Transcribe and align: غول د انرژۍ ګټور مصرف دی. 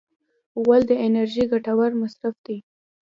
غول 0.61 0.81
د 0.87 0.91
انرژۍ 1.05 1.43
ګټور 1.51 1.91
مصرف 2.01 2.35
دی. 2.45 2.57